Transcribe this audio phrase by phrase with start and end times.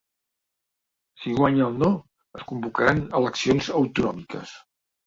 [1.19, 1.91] Si guanya el no,
[2.41, 4.61] es convocaran eleccions autonòmiques.